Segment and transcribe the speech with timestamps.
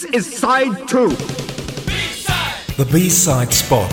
[0.00, 1.10] This is side two.
[2.78, 3.92] The B-side spot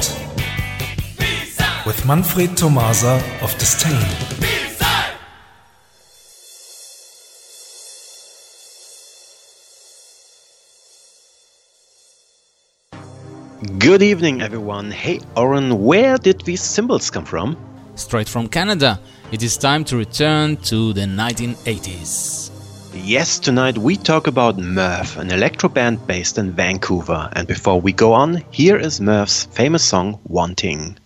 [1.85, 3.91] with Manfred Tomasa of Disdain.
[13.77, 14.91] Good evening, everyone.
[14.91, 17.57] Hey, Oren, where did these symbols come from?
[17.95, 19.01] Straight from Canada,
[19.33, 22.56] it is time to return to the 1980s.
[22.93, 27.29] Yes, tonight we talk about Moev, an electro band based in Vancouver.
[27.33, 30.97] And before we go on, here is Moev's famous song, Wanting.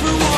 [0.00, 0.37] for one.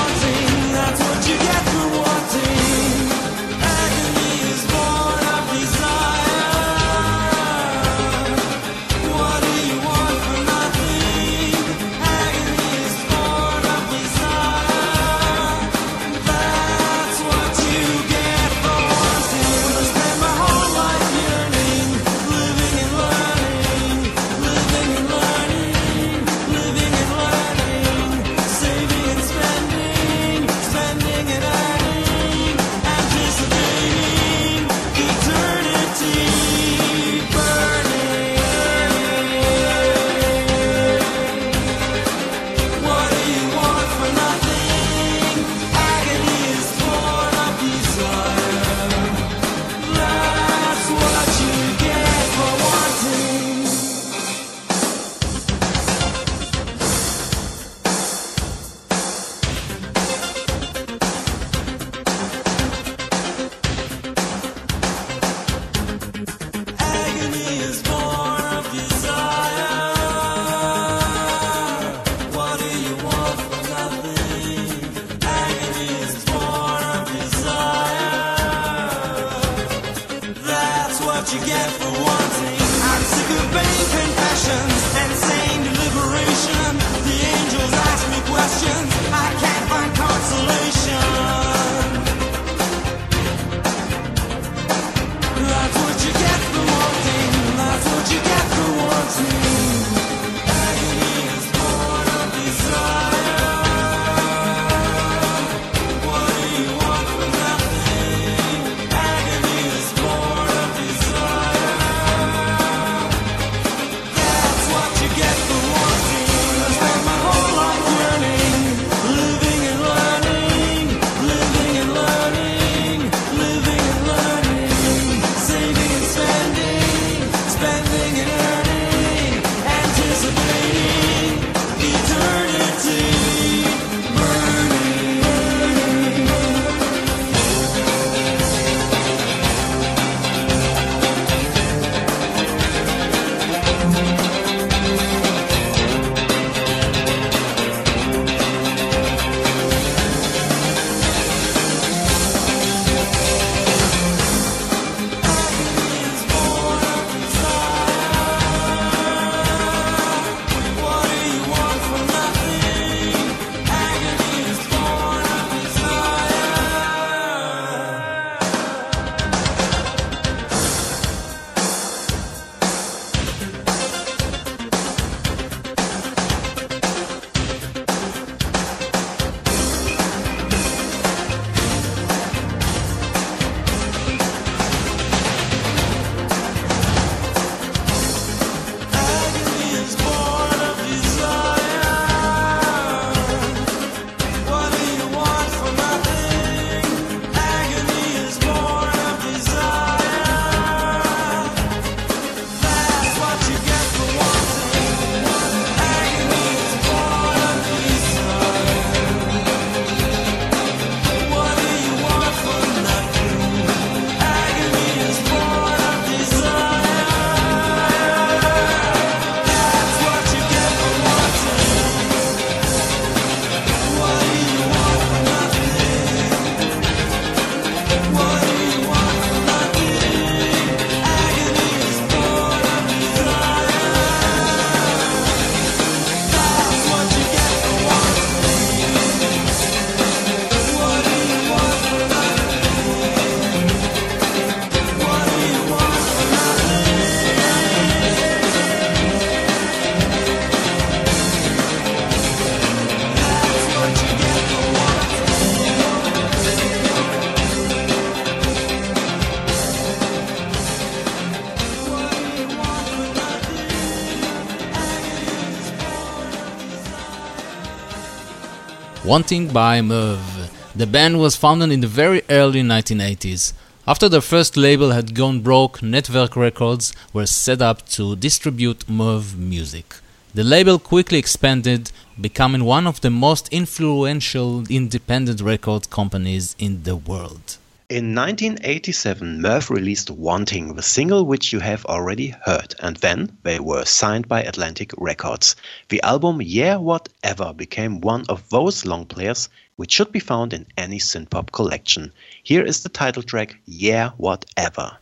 [269.11, 270.53] Wanting by Moev.
[270.73, 273.53] The band was founded in the very early 1980s.
[273.85, 279.37] After their first label had gone broke, Nettwerk Records were set up to distribute Moev
[279.37, 279.97] music.
[280.33, 281.91] The label quickly expanded,
[282.21, 287.59] becoming one of the most influential independent record companies in the world.
[287.91, 293.59] In 1987, Moev released Wanting, the single which you have already heard, and then they
[293.59, 295.57] were signed by Atlantic Records.
[295.89, 300.67] The album Yeah Whatever became one of those long players which should be found in
[300.77, 302.13] any synthpop collection.
[302.45, 304.97] Here is the title track Yeah Whatever.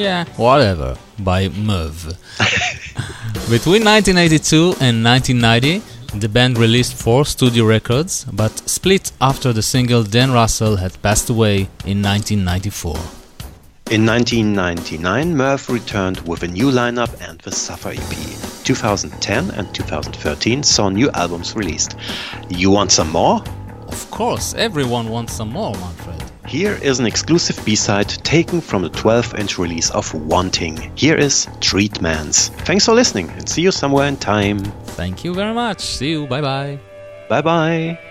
[0.00, 2.16] Yeah, whatever, by Moev.
[3.50, 5.82] Between 1982 and 1990,
[6.18, 11.28] the band released four studio records, but split after the single Dean Russell had passed
[11.28, 12.96] away in 1994.
[13.90, 18.64] In 1999, Moev returned with a new lineup and the Suffer EP.
[18.64, 21.96] 2010 and 2013 saw new albums released.
[22.48, 23.42] You want some more?
[23.88, 26.29] Of course, everyone wants some more, Manfred.
[26.50, 30.90] Here is an exclusive B-side taken from the 12-inch release of Wanting.
[30.96, 32.48] Here is Treatments.
[32.66, 34.58] Thanks for listening and see you somewhere in time.
[34.98, 35.78] Thank you very much.
[35.78, 36.26] See you.
[36.26, 36.80] Bye bye.
[37.28, 38.09] Bye bye.